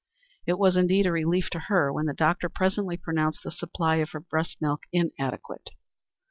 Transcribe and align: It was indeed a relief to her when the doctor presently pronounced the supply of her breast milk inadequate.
It 0.47 0.57
was 0.57 0.77
indeed 0.77 1.05
a 1.05 1.11
relief 1.11 1.51
to 1.51 1.59
her 1.67 1.93
when 1.93 2.07
the 2.07 2.13
doctor 2.15 2.49
presently 2.49 2.97
pronounced 2.97 3.43
the 3.43 3.51
supply 3.51 3.97
of 3.97 4.09
her 4.13 4.19
breast 4.19 4.57
milk 4.59 4.81
inadequate. 4.91 5.69